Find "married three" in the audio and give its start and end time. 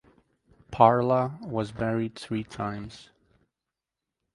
1.75-2.43